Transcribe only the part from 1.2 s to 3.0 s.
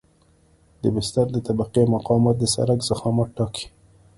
د طبقې مقاومت د سرک